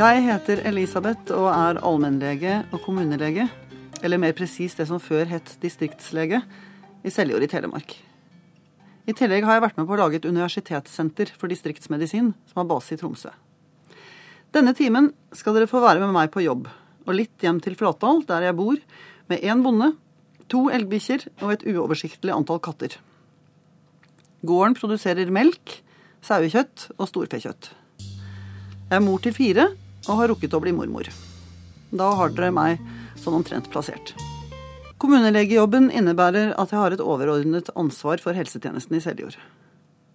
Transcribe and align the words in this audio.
Jeg 0.00 0.22
heter 0.24 0.62
Elisabeth 0.64 1.28
og 1.36 1.50
er 1.52 1.78
allmennlege 1.84 2.54
og 2.72 2.80
kommunelege, 2.80 3.44
eller 4.00 4.20
mer 4.22 4.32
presist 4.32 4.78
det 4.80 4.86
som 4.88 5.00
før 5.02 5.26
het 5.28 5.50
distriktslege, 5.60 6.38
i 7.04 7.10
Seljord 7.12 7.44
i 7.44 7.48
Telemark. 7.52 7.92
I 9.04 9.12
tillegg 9.12 9.44
har 9.44 9.58
jeg 9.58 9.64
vært 9.66 9.76
med 9.76 9.88
på 9.90 9.92
å 9.92 9.98
lage 10.00 10.16
et 10.16 10.28
universitetssenter 10.28 11.34
for 11.36 11.52
distriktsmedisin 11.52 12.30
som 12.48 12.62
har 12.62 12.68
base 12.70 12.96
i 12.96 13.00
Tromsø. 13.02 13.34
Denne 14.56 14.72
timen 14.78 15.10
skal 15.36 15.58
dere 15.58 15.68
få 15.68 15.82
være 15.84 16.00
med 16.00 16.16
meg 16.16 16.32
på 16.32 16.46
jobb, 16.46 16.70
og 17.04 17.18
litt 17.18 17.44
hjem 17.44 17.60
til 17.60 17.76
Flatdal, 17.76 18.24
der 18.30 18.48
jeg 18.48 18.56
bor, 18.56 18.80
med 19.28 19.44
én 19.44 19.60
bonde, 19.66 19.90
to 20.48 20.62
elgbikkjer 20.72 21.28
og 21.42 21.58
et 21.58 21.68
uoversiktlig 21.74 22.32
antall 22.32 22.62
katter. 22.64 22.96
Gården 24.48 24.80
produserer 24.80 25.28
melk, 25.28 25.76
sauekjøtt 26.24 26.88
og 26.96 27.04
storfekjøtt. 27.12 27.74
Jeg 28.00 28.96
er 28.96 29.04
mor 29.04 29.20
til 29.20 29.36
fire 29.36 29.68
og 30.08 30.20
har 30.20 30.30
rukket 30.32 30.54
å 30.56 30.60
bli 30.62 30.72
mormor. 30.74 31.08
Da 31.90 32.10
har 32.16 32.32
dere 32.34 32.52
meg 32.54 32.80
sånn 33.20 33.40
omtrent 33.40 33.70
plassert. 33.72 34.14
Kommunelegejobben 35.00 35.88
innebærer 35.96 36.52
at 36.60 36.72
jeg 36.72 36.80
har 36.80 36.94
et 36.94 37.02
overordnet 37.02 37.70
ansvar 37.78 38.20
for 38.22 38.36
helsetjenesten 38.36 38.98
i 38.98 39.02
Seljord. 39.02 39.38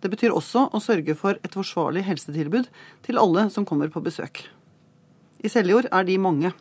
Det 0.02 0.12
betyr 0.12 0.36
også 0.36 0.68
å 0.70 0.82
sørge 0.84 1.16
for 1.18 1.40
et 1.42 1.56
forsvarlig 1.58 2.04
helsetilbud 2.06 2.70
til 3.08 3.18
alle 3.18 3.48
som 3.54 3.66
kommer 3.66 3.90
på 3.90 4.04
besøk. 4.06 4.44
I 5.42 5.50
Seljord 5.50 5.90
er 5.90 6.06
de 6.06 6.20
mange. 6.22 6.52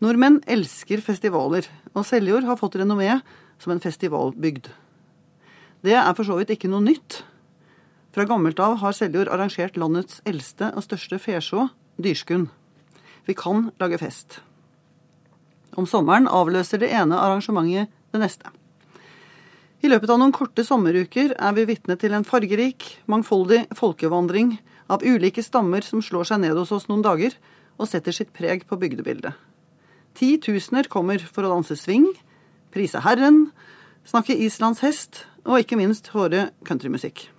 Nordmenn 0.00 0.38
elsker 0.48 1.02
festivaler, 1.04 1.66
og 1.92 2.06
Seljord 2.06 2.46
har 2.46 2.60
fått 2.60 2.78
renommé 2.78 3.18
som 3.60 3.74
en 3.74 3.82
festivalbygd. 3.82 4.70
Det 5.82 5.96
er 5.96 6.14
for 6.14 6.28
så 6.28 6.38
vidt 6.38 6.54
ikke 6.54 6.70
noe 6.70 6.84
nytt, 6.84 7.24
fra 8.10 8.26
gammelt 8.26 8.58
av 8.58 8.80
har 8.80 8.94
Seljord 8.96 9.28
arrangert 9.30 9.76
landets 9.78 10.18
eldste 10.26 10.72
og 10.74 10.82
største 10.82 11.18
fesjå, 11.22 11.68
Dyrskund. 12.04 12.48
Vi 13.26 13.34
kan 13.34 13.68
lage 13.80 13.98
fest. 14.00 14.40
Om 15.78 15.86
sommeren 15.86 16.26
avløser 16.26 16.80
det 16.82 16.90
ene 16.94 17.18
arrangementet 17.18 17.92
det 18.10 18.22
neste. 18.22 18.50
I 19.80 19.88
løpet 19.88 20.10
av 20.12 20.18
noen 20.20 20.34
korte 20.36 20.64
sommeruker 20.66 21.32
er 21.32 21.54
vi 21.56 21.64
vitne 21.70 21.96
til 21.96 22.12
en 22.12 22.26
fargerik, 22.26 22.84
mangfoldig 23.08 23.62
folkevandring 23.78 24.58
av 24.92 25.04
ulike 25.06 25.44
stammer 25.44 25.86
som 25.86 26.02
slår 26.04 26.28
seg 26.28 26.42
ned 26.42 26.58
hos 26.58 26.72
oss 26.76 26.88
noen 26.90 27.04
dager 27.06 27.36
og 27.80 27.88
setter 27.88 28.12
sitt 28.12 28.34
preg 28.36 28.66
på 28.68 28.76
bygdebildet. 28.76 29.32
Titusener 30.18 30.90
kommer 30.90 31.22
for 31.22 31.46
å 31.46 31.54
danse 31.54 31.78
swing, 31.80 32.10
prise 32.74 33.00
Herren, 33.06 33.46
snakke 34.04 34.36
Islands 34.36 34.82
hest 34.84 35.24
og 35.46 35.62
ikke 35.62 35.78
minst 35.80 36.12
håre 36.12 36.50
countrymusikk. 36.68 37.30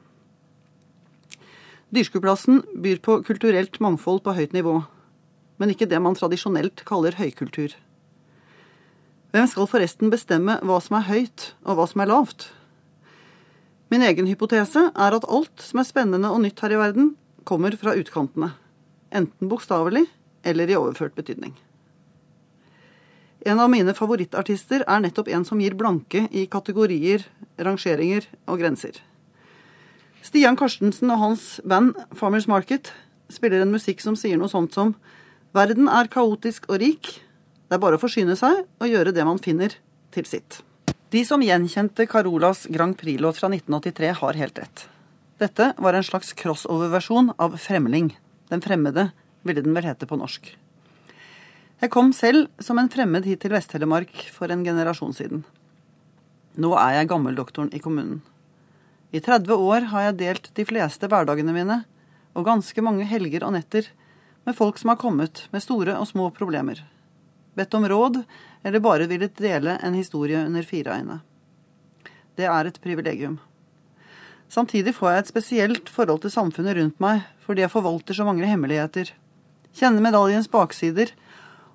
Dyrskueplassen 1.91 2.61
byr 2.79 3.01
på 3.03 3.17
kulturelt 3.27 3.81
mangfold 3.83 4.21
på 4.23 4.31
høyt 4.37 4.53
nivå, 4.55 4.77
men 5.59 5.73
ikke 5.73 5.89
det 5.91 5.99
man 5.99 6.15
tradisjonelt 6.15 6.85
kaller 6.87 7.17
høykultur. 7.19 7.73
Hvem 9.35 9.47
skal 9.51 9.67
forresten 9.67 10.11
bestemme 10.11 10.55
hva 10.63 10.77
som 10.83 10.97
er 10.99 11.07
høyt, 11.09 11.51
og 11.67 11.75
hva 11.75 11.87
som 11.91 12.03
er 12.03 12.11
lavt? 12.11 12.47
Min 13.91 14.05
egen 14.07 14.27
hypotese 14.27 14.85
er 14.87 15.17
at 15.17 15.27
alt 15.27 15.63
som 15.67 15.83
er 15.83 15.87
spennende 15.87 16.31
og 16.31 16.39
nytt 16.45 16.63
her 16.63 16.71
i 16.71 16.79
verden, 16.79 17.11
kommer 17.43 17.75
fra 17.75 17.97
utkantene. 17.99 18.53
Enten 19.11 19.51
bokstavelig 19.51 20.05
eller 20.47 20.71
i 20.71 20.79
overført 20.79 21.15
betydning. 21.19 21.57
En 23.43 23.59
av 23.59 23.71
mine 23.73 23.91
favorittartister 23.97 24.85
er 24.87 25.03
nettopp 25.03 25.27
en 25.33 25.43
som 25.43 25.59
gir 25.59 25.75
blanke 25.75 26.27
i 26.31 26.45
kategorier, 26.47 27.25
rangeringer 27.59 28.27
og 28.47 28.61
grenser. 28.61 28.95
Stian 30.21 30.57
Karstensen 30.57 31.09
og 31.13 31.21
hans 31.21 31.45
band 31.65 31.95
Farmers 32.17 32.47
Market 32.49 32.91
spiller 33.31 33.63
en 33.63 33.73
musikk 33.73 34.03
som 34.03 34.17
sier 34.19 34.37
noe 34.37 34.51
sånt 34.51 34.75
som 34.77 34.93
Verden 35.55 35.89
er 35.91 36.07
kaotisk 36.11 36.69
og 36.69 36.79
rik. 36.79 37.09
Det 37.67 37.75
er 37.75 37.81
bare 37.83 37.97
å 37.97 38.01
forsyne 38.01 38.37
seg 38.39 38.61
og 38.63 38.87
gjøre 38.87 39.11
det 39.15 39.25
man 39.27 39.41
finner, 39.41 39.73
til 40.11 40.27
sitt. 40.27 40.61
De 41.11 41.23
som 41.27 41.43
gjenkjente 41.43 42.05
Carolas 42.07 42.65
Grand 42.71 42.95
Prix-låt 42.99 43.39
fra 43.39 43.49
1983, 43.51 44.11
har 44.21 44.39
helt 44.39 44.61
rett. 44.63 44.85
Dette 45.43 45.71
var 45.75 45.95
en 45.95 46.07
slags 46.07 46.31
crossover-versjon 46.39 47.33
av 47.35 47.57
Fremling. 47.59 48.13
Den 48.51 48.63
fremmede, 48.63 49.09
ville 49.43 49.63
den 49.63 49.75
vel 49.75 49.87
hete 49.89 50.07
på 50.07 50.19
norsk. 50.19 50.53
Jeg 51.81 51.91
kom 51.91 52.13
selv 52.15 52.47
som 52.63 52.79
en 52.79 52.91
fremmed 52.93 53.27
hit 53.27 53.41
til 53.43 53.55
Vest-Telemark 53.55 54.27
for 54.31 54.51
en 54.53 54.63
generasjon 54.63 55.15
siden. 55.17 55.43
Nå 56.61 56.75
er 56.79 56.99
jeg 56.99 57.11
gammeldoktoren 57.11 57.71
i 57.75 57.81
kommunen. 57.83 58.21
I 59.11 59.19
30 59.19 59.53
år 59.53 59.81
har 59.91 60.05
jeg 60.05 60.19
delt 60.21 60.45
de 60.55 60.63
fleste 60.63 61.07
hverdagene 61.11 61.51
mine, 61.51 61.81
og 62.31 62.45
ganske 62.47 62.83
mange 62.83 63.03
helger 63.03 63.43
og 63.43 63.51
netter, 63.57 63.89
med 64.47 64.55
folk 64.55 64.79
som 64.79 64.93
har 64.93 65.01
kommet 65.01 65.43
med 65.51 65.63
store 65.63 65.97
og 65.99 66.07
små 66.07 66.29
problemer. 66.31 66.79
Bedt 67.59 67.75
om 67.75 67.87
råd, 67.91 68.21
eller 68.63 68.79
bare 68.79 69.09
villet 69.11 69.35
dele 69.35 69.75
en 69.83 69.97
historie 69.99 70.39
under 70.45 70.63
fire 70.63 70.95
øyne. 70.95 71.17
Det 72.39 72.47
er 72.47 72.65
et 72.69 72.79
privilegium. 72.81 73.35
Samtidig 74.47 74.95
får 74.95 75.11
jeg 75.11 75.19
et 75.19 75.33
spesielt 75.33 75.91
forhold 75.91 76.23
til 76.23 76.31
samfunnet 76.31 76.77
rundt 76.79 77.03
meg, 77.03 77.27
fordi 77.43 77.65
jeg 77.65 77.73
forvalter 77.75 78.15
så 78.15 78.23
mange 78.27 78.47
hemmeligheter. 78.47 79.11
Kjenner 79.75 80.07
medaljens 80.07 80.47
baksider, 80.51 81.11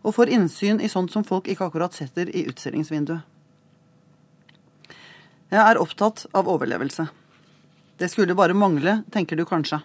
og 0.01 0.17
får 0.17 0.33
innsyn 0.33 0.81
i 0.81 0.89
sånt 0.89 1.13
som 1.13 1.25
folk 1.25 1.49
ikke 1.53 1.69
akkurat 1.69 1.93
setter 1.93 2.33
i 2.33 2.47
utstillingsvinduet. 2.49 3.21
Jeg 5.53 5.63
er 5.63 5.79
opptatt 5.79 6.25
av 6.35 6.49
overlevelse. 6.51 7.07
Det 7.97 8.09
skulle 8.13 8.37
bare 8.37 8.55
mangle, 8.55 9.03
tenker 9.13 9.37
du 9.37 9.45
kanskje. 9.49 9.81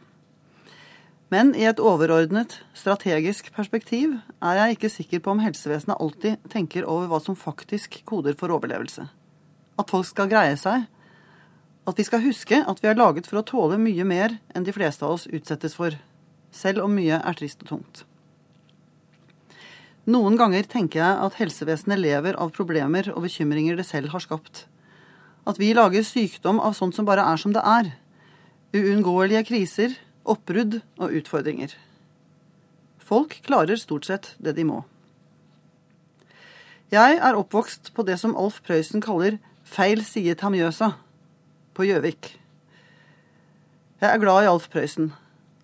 Men 1.31 1.53
i 1.55 1.63
et 1.63 1.79
overordnet, 1.79 2.57
strategisk 2.75 3.53
perspektiv 3.55 4.17
er 4.43 4.57
jeg 4.57 4.75
ikke 4.75 4.89
sikker 4.91 5.21
på 5.23 5.31
om 5.31 5.39
helsevesenet 5.39 5.95
alltid 5.95 6.49
tenker 6.51 6.83
over 6.83 7.07
hva 7.07 7.21
som 7.23 7.39
faktisk 7.39 8.01
koder 8.03 8.35
for 8.35 8.51
overlevelse. 8.51 9.05
At 9.79 9.93
folk 9.93 10.09
skal 10.09 10.27
greie 10.31 10.57
seg. 10.59 10.89
At 11.87 11.97
vi 11.97 12.03
skal 12.03 12.25
huske 12.25 12.59
at 12.67 12.83
vi 12.83 12.91
er 12.91 12.99
laget 12.99 13.31
for 13.31 13.39
å 13.39 13.47
tåle 13.47 13.79
mye 13.79 14.03
mer 14.03 14.35
enn 14.51 14.67
de 14.67 14.75
fleste 14.75 15.07
av 15.07 15.15
oss 15.15 15.29
utsettes 15.31 15.77
for. 15.79 15.95
Selv 16.51 16.83
om 16.83 16.99
mye 16.99 17.21
er 17.23 17.39
trist 17.39 17.63
og 17.63 17.71
tungt. 17.71 18.03
Noen 20.11 20.35
ganger 20.35 20.67
tenker 20.67 20.99
jeg 20.99 21.23
at 21.29 21.39
helsevesenet 21.39 22.01
lever 22.01 22.35
av 22.35 22.51
problemer 22.51 23.07
og 23.15 23.23
bekymringer 23.23 23.79
det 23.79 23.87
selv 23.87 24.11
har 24.11 24.27
skapt. 24.27 24.65
At 25.47 25.57
vi 25.59 25.73
lager 25.73 26.05
sykdom 26.05 26.59
av 26.61 26.75
sånt 26.77 26.95
som 26.95 27.07
bare 27.07 27.25
er 27.25 27.39
som 27.41 27.53
det 27.55 27.63
er. 27.65 27.93
Uunngåelige 28.77 29.43
kriser, 29.49 29.95
oppbrudd 30.23 30.81
og 31.01 31.15
utfordringer. 31.17 31.73
Folk 33.01 33.39
klarer 33.43 33.79
stort 33.79 34.05
sett 34.07 34.33
det 34.39 34.53
de 34.55 34.67
må. 34.67 34.83
Jeg 36.91 37.17
er 37.23 37.37
oppvokst 37.39 37.93
på 37.95 38.03
det 38.03 38.17
som 38.19 38.35
Alf 38.35 38.59
Prøysen 38.67 39.01
kaller 39.03 39.39
feil 39.63 40.03
side 40.03 40.35
ta 40.39 40.49
Mjøsa, 40.51 40.93
på 41.71 41.87
Gjøvik. 41.87 42.33
Jeg 44.01 44.09
er 44.09 44.19
glad 44.19 44.43
i 44.43 44.49
Alf 44.51 44.67
Prøysen. 44.73 45.13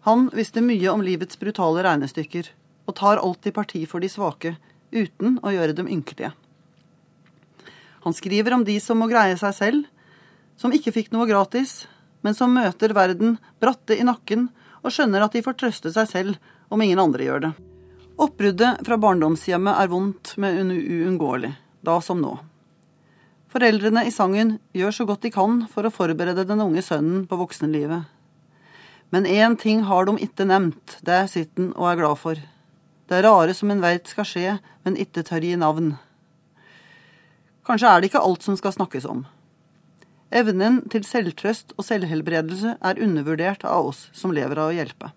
Han 0.07 0.29
visste 0.31 0.63
mye 0.63 0.87
om 0.93 1.03
livets 1.03 1.39
brutale 1.39 1.83
regnestykker, 1.83 2.47
og 2.87 2.95
tar 2.95 3.19
alltid 3.19 3.55
parti 3.57 3.83
for 3.89 3.99
de 3.99 4.07
svake, 4.07 4.55
uten 4.95 5.35
å 5.43 5.51
gjøre 5.51 5.75
dem 5.75 5.89
ynkelige. 5.91 6.31
Han 8.07 8.13
skriver 8.13 8.53
om 8.53 8.63
de 8.63 8.79
som 8.79 9.01
må 9.01 9.09
greie 9.11 9.35
seg 9.35 9.51
selv, 9.51 9.87
som 10.55 10.71
ikke 10.71 10.93
fikk 10.95 11.09
noe 11.11 11.27
gratis, 11.27 11.81
men 12.23 12.37
som 12.37 12.53
møter 12.55 12.93
verden 12.95 13.33
bratte 13.59 13.97
i 13.99 14.05
nakken 14.07 14.45
og 14.79 14.93
skjønner 14.95 15.25
at 15.25 15.35
de 15.35 15.41
får 15.43 15.57
trøste 15.59 15.91
seg 15.91 16.07
selv 16.07 16.53
om 16.71 16.79
ingen 16.85 17.01
andre 17.03 17.27
gjør 17.27 17.43
det. 17.43 17.51
Oppbruddet 18.15 18.79
fra 18.87 18.99
barndomshjemmet 19.03 19.75
er 19.83 19.91
vondt, 19.91 20.37
men 20.39 20.71
uunngåelig, 20.71 21.51
da 21.83 21.97
som 21.99 22.23
nå. 22.23 22.37
Foreldrene 23.51 24.05
i 24.07 24.15
sangen 24.15 24.55
gjør 24.71 24.95
så 24.95 25.09
godt 25.11 25.27
de 25.27 25.35
kan 25.35 25.65
for 25.67 25.83
å 25.83 25.91
forberede 25.91 26.47
den 26.47 26.63
unge 26.63 26.87
sønnen 26.87 27.27
på 27.27 27.43
voksenlivet. 27.43 28.07
Men 29.11 29.27
én 29.27 29.59
ting 29.59 29.83
har 29.91 30.07
de 30.07 30.15
ikke 30.23 30.47
nevnt, 30.47 31.01
det 31.03 31.25
sitter 31.35 31.59
han 31.59 31.75
og 31.75 31.91
er 31.91 32.03
glad 32.05 32.23
for. 32.23 32.39
Det 33.11 33.19
er 33.19 33.27
rare 33.27 33.51
som 33.51 33.75
en 33.75 33.83
veit 33.83 34.07
skal 34.07 34.31
skje, 34.31 34.59
men 34.87 34.95
ikke 34.95 35.27
tør 35.27 35.43
gi 35.43 35.57
navn. 35.59 35.97
Kanskje 37.67 37.89
er 37.91 37.99
det 37.99 38.07
ikke 38.07 38.23
alt 38.23 38.45
som 38.45 38.55
skal 38.55 38.71
snakkes 38.71 39.05
om. 39.11 39.25
Evnen 40.31 40.81
til 40.91 41.03
selvtrøst 41.07 41.73
og 41.75 41.83
selvhelbredelse 41.87 42.77
er 42.79 43.01
undervurdert 43.03 43.65
av 43.67 43.89
oss 43.89 44.05
som 44.15 44.31
lever 44.35 44.59
av 44.59 44.71
å 44.71 44.75
hjelpe. 44.75 45.11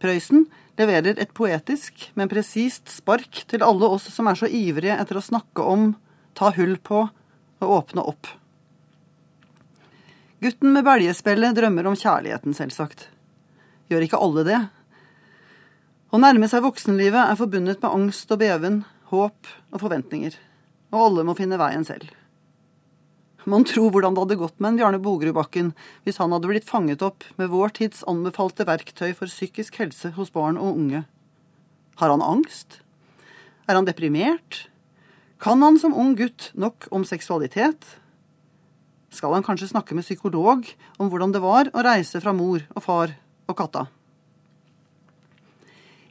Prøysen 0.00 0.46
leverer 0.80 1.20
et 1.20 1.34
poetisk, 1.36 2.08
men 2.16 2.30
presist 2.32 2.88
spark 2.92 3.44
til 3.48 3.64
alle 3.64 3.90
oss 3.96 4.08
som 4.12 4.28
er 4.28 4.40
så 4.40 4.48
ivrige 4.48 4.96
etter 4.96 5.20
å 5.20 5.24
snakke 5.24 5.64
om, 5.64 5.92
ta 6.36 6.50
hull 6.56 6.78
på 6.80 7.04
og 7.64 7.74
åpne 7.78 8.04
opp. 8.12 8.28
Gutten 10.44 10.72
med 10.72 10.84
beljespillet 10.84 11.56
drømmer 11.56 11.88
om 11.88 11.96
kjærligheten, 11.96 12.56
selvsagt. 12.56 13.06
Gjør 13.92 14.04
ikke 14.04 14.20
alle 14.20 14.48
det? 14.48 14.62
Å 16.12 16.20
nærme 16.20 16.48
seg 16.48 16.64
voksenlivet 16.64 17.20
er 17.20 17.38
forbundet 17.40 17.84
med 17.84 18.00
angst 18.00 18.32
og 18.32 18.40
beven, 18.40 18.82
håp 19.12 19.54
og 19.72 19.80
forventninger 19.80 20.36
og 20.94 21.08
alle 21.08 21.24
må 21.26 21.34
finne 21.38 21.58
veien 21.58 21.84
selv. 21.86 22.06
Mon 23.50 23.66
tro 23.68 23.90
hvordan 23.92 24.14
det 24.14 24.22
hadde 24.22 24.40
gått 24.40 24.60
med 24.62 24.70
en 24.70 24.78
Bjarne 24.78 25.00
Bogerudbakken 25.04 25.74
hvis 26.06 26.20
han 26.22 26.32
hadde 26.32 26.48
blitt 26.48 26.68
fanget 26.68 27.02
opp 27.04 27.26
med 27.36 27.50
vår 27.52 27.74
tids 27.76 28.00
anbefalte 28.08 28.64
verktøy 28.64 29.10
for 29.12 29.28
psykisk 29.28 29.76
helse 29.82 30.14
hos 30.16 30.32
barn 30.32 30.56
og 30.56 30.78
unge 30.78 31.02
Har 32.00 32.10
han 32.10 32.24
angst? 32.24 32.80
Er 33.68 33.76
han 33.76 33.84
deprimert? 33.86 34.68
Kan 35.38 35.60
han 35.62 35.76
som 35.78 35.92
ung 35.94 36.14
gutt 36.16 36.48
nok 36.56 36.88
om 36.90 37.04
seksualitet? 37.04 37.84
Skal 39.14 39.36
han 39.36 39.44
kanskje 39.46 39.70
snakke 39.70 39.94
med 39.94 40.06
psykolog 40.06 40.64
om 40.98 41.10
hvordan 41.12 41.34
det 41.34 41.44
var 41.44 41.68
å 41.70 41.84
reise 41.84 42.18
fra 42.24 42.32
mor 42.34 42.64
og 42.74 42.82
far 42.82 43.12
og 43.46 43.58
katta? 43.60 43.84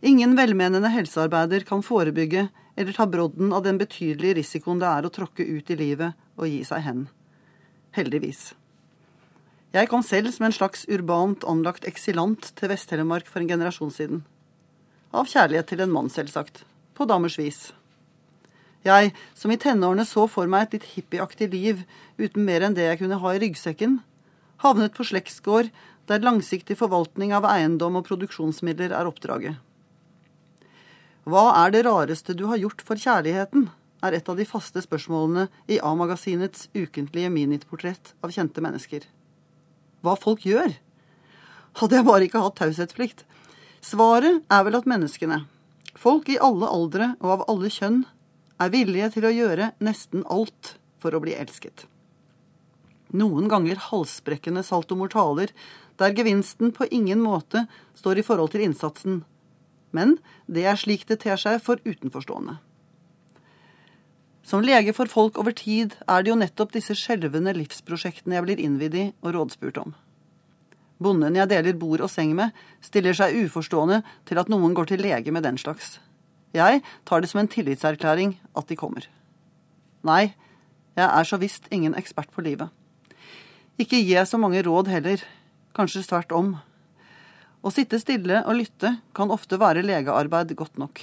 Ingen 0.06 0.38
velmenende 0.38 0.92
helsearbeider 0.94 1.66
kan 1.68 1.84
forebygge 1.84 2.48
eller 2.76 2.96
ta 2.96 3.06
brodden 3.08 3.54
av 3.54 3.64
den 3.64 3.78
betydelige 3.78 4.40
risikoen 4.40 4.82
det 4.82 4.90
er 4.90 5.06
å 5.06 5.14
tråkke 5.14 5.46
ut 5.46 5.70
i 5.70 5.78
livet 5.78 6.18
og 6.38 6.50
gi 6.50 6.64
seg 6.68 6.86
hen. 6.88 7.06
Heldigvis. 7.94 8.54
Jeg 9.74 9.90
kom 9.90 10.04
selv 10.06 10.30
som 10.34 10.46
en 10.48 10.54
slags 10.54 10.84
urbant 10.90 11.46
anlagt 11.50 11.86
eksilant 11.90 12.52
til 12.58 12.70
Vest-Telemark 12.70 13.30
for 13.30 13.42
en 13.42 13.50
generasjon 13.50 13.94
siden. 13.94 14.20
Av 15.14 15.30
kjærlighet 15.30 15.70
til 15.70 15.82
en 15.86 15.94
mann, 15.94 16.10
selvsagt. 16.14 16.64
På 16.94 17.06
damers 17.10 17.40
vis. 17.42 17.72
Jeg, 18.86 19.14
som 19.34 19.54
i 19.54 19.58
tenårene 19.58 20.06
så 20.06 20.26
for 20.30 20.50
meg 20.50 20.68
et 20.68 20.78
litt 20.78 20.88
hippieaktig 20.94 21.48
liv 21.54 21.84
uten 22.20 22.46
mer 22.46 22.66
enn 22.66 22.76
det 22.78 22.90
jeg 22.90 23.00
kunne 23.02 23.22
ha 23.22 23.34
i 23.34 23.42
ryggsekken, 23.42 24.02
havnet 24.62 24.94
på 24.98 25.06
slektsgård 25.08 25.72
der 26.12 26.26
langsiktig 26.26 26.76
forvaltning 26.78 27.32
av 27.34 27.48
eiendom 27.48 27.98
og 28.00 28.06
produksjonsmidler 28.10 28.92
er 28.92 29.08
oppdraget. 29.08 29.56
Hva 31.24 31.46
er 31.64 31.72
det 31.72 31.86
rareste 31.88 32.36
du 32.36 32.46
har 32.52 32.60
gjort 32.60 32.84
for 32.84 33.00
kjærligheten? 33.00 33.70
er 34.04 34.18
et 34.18 34.30
av 34.30 34.36
de 34.36 34.46
faste 34.48 34.82
spørsmålene 34.84 35.48
i 35.72 35.80
A-magasinets 35.80 36.68
ukentlige 36.76 37.30
minitportrett 37.32 38.14
av 38.20 38.34
kjente 38.36 38.64
mennesker. 38.64 39.06
Hva 40.04 40.18
folk 40.20 40.44
gjør? 40.44 40.76
Hadde 41.80 41.98
jeg 42.00 42.08
bare 42.10 42.28
ikke 42.28 42.42
hatt 42.44 42.60
taushetsplikt. 42.60 43.24
Svaret 43.84 44.44
er 44.52 44.68
vel 44.68 44.78
at 44.80 44.90
menneskene, 44.90 45.44
folk 45.96 46.30
i 46.32 46.40
alle 46.40 46.68
aldre 46.68 47.14
og 47.22 47.32
av 47.38 47.48
alle 47.52 47.72
kjønn, 47.72 48.04
er 48.62 48.72
villige 48.76 49.10
til 49.16 49.28
å 49.28 49.34
gjøre 49.34 49.72
nesten 49.84 50.24
alt 50.32 50.76
for 51.02 51.16
å 51.16 51.24
bli 51.24 51.36
elsket. 51.36 51.88
Noen 53.14 53.50
ganger 53.52 53.82
halsbrekkende 53.90 54.64
saltomortaler, 54.66 55.52
der 56.00 56.16
gevinsten 56.18 56.72
på 56.74 56.88
ingen 56.92 57.22
måte 57.22 57.68
står 57.98 58.20
i 58.20 58.26
forhold 58.26 58.54
til 58.54 58.64
innsatsen, 58.66 59.22
men 59.94 60.18
det 60.52 60.66
er 60.68 60.80
slik 60.80 61.08
det 61.10 61.22
ter 61.24 61.40
seg 61.40 61.62
for 61.64 61.82
utenforstående. 61.86 62.58
Som 64.44 64.66
lege 64.66 64.92
for 64.92 65.08
folk 65.08 65.38
over 65.40 65.56
tid 65.56 65.96
er 66.04 66.24
det 66.24 66.34
jo 66.34 66.40
nettopp 66.40 66.74
disse 66.76 66.98
skjelvende 67.00 67.54
livsprosjektene 67.56 68.36
jeg 68.36 68.46
blir 68.48 68.60
innvidd 68.60 68.98
i 69.00 69.06
og 69.24 69.38
rådspurt 69.38 69.80
om. 69.80 69.94
Bonden 71.04 71.38
jeg 71.40 71.50
deler 71.52 71.80
bord 71.80 72.04
og 72.04 72.12
seng 72.12 72.34
med, 72.36 72.52
stiller 72.84 73.16
seg 73.16 73.38
uforstående 73.46 74.02
til 74.28 74.40
at 74.40 74.52
noen 74.52 74.76
går 74.76 74.92
til 74.92 75.04
lege 75.04 75.32
med 75.32 75.48
den 75.48 75.58
slags. 75.60 75.98
Jeg 76.54 76.84
tar 77.08 77.24
det 77.24 77.32
som 77.32 77.42
en 77.42 77.50
tillitserklæring 77.50 78.36
at 78.54 78.68
de 78.70 78.78
kommer. 78.78 79.08
Nei, 80.04 80.36
jeg 81.00 81.08
er 81.08 81.26
så 81.26 81.40
visst 81.42 81.70
ingen 81.72 81.96
ekspert 81.98 82.30
på 82.32 82.44
livet. 82.46 82.70
Ikke 83.80 83.98
gi 83.98 84.14
jeg 84.14 84.30
så 84.30 84.38
mange 84.38 84.62
råd 84.62 84.92
heller, 84.92 85.24
kanskje 85.74 86.04
tvert 86.06 86.36
om. 86.36 86.54
Å 87.64 87.72
sitte 87.72 87.96
stille 88.02 88.42
og 88.44 88.58
lytte 88.60 88.90
kan 89.16 89.32
ofte 89.32 89.56
være 89.56 89.86
legearbeid 89.88 90.52
godt 90.60 90.76
nok. 90.82 91.00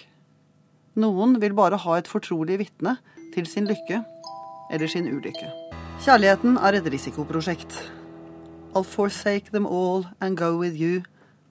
Noen 1.01 1.39
vil 1.41 1.55
bare 1.57 1.79
ha 1.81 1.95
et 1.97 2.11
fortrolig 2.11 2.59
vitne 2.61 2.99
til 3.33 3.47
sin 3.49 3.65
lykke 3.71 4.03
eller 4.71 4.91
sin 4.91 5.09
ulykke. 5.09 5.49
Kjærligheten 6.05 6.59
er 6.61 6.77
et 6.77 6.91
risikoprosjekt. 6.93 7.73
I'll 8.75 8.85
forsake 8.85 9.51
them 9.55 9.67
all 9.67 10.05
and 10.21 10.37
go 10.37 10.53
with 10.59 10.77
you, 10.77 11.01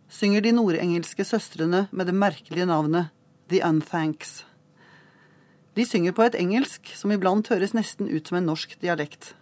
synger 0.10 0.46
de 0.46 0.54
nordengelske 0.54 1.26
søstrene 1.26 1.88
med 1.92 2.06
det 2.06 2.14
merkelige 2.14 2.70
navnet 2.70 3.10
The 3.50 3.64
Unthanks. 3.66 4.44
De 5.74 5.90
synger 5.90 6.14
på 6.14 6.28
et 6.28 6.38
engelsk 6.38 6.94
som 6.94 7.10
iblant 7.16 7.50
høres 7.50 7.74
nesten 7.74 8.10
ut 8.14 8.30
som 8.30 8.38
en 8.38 8.50
norsk 8.54 8.78
dialekt. 8.82 9.34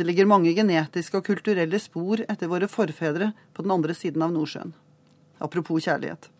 Det 0.00 0.06
ligger 0.06 0.24
mange 0.24 0.54
genetiske 0.56 1.18
og 1.18 1.26
kulturelle 1.26 1.76
spor 1.76 2.22
etter 2.24 2.48
våre 2.48 2.64
forfedre 2.72 3.34
på 3.52 3.60
den 3.60 3.72
andre 3.74 3.92
siden 3.92 4.22
av 4.24 4.30
Nordsjøen. 4.32 4.70
Apropos 5.44 5.84
kjærlighet. 5.84 6.30